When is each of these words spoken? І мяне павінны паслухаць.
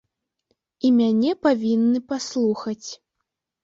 І 0.87 0.91
мяне 0.99 1.37
павінны 1.45 2.05
паслухаць. 2.11 2.85